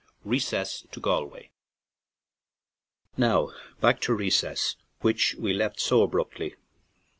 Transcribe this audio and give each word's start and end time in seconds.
RECESS 0.25 0.87
TO 0.91 0.99
GALWAY 0.99 1.51
NOW 3.17 3.53
back 3.81 4.01
to 4.01 4.15
Recess, 4.15 4.75
which 5.01 5.35
we 5.35 5.53
left 5.53 5.79
so 5.79 6.01
abruptly. 6.01 6.55